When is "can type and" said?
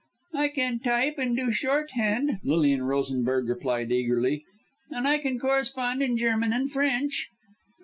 0.47-1.37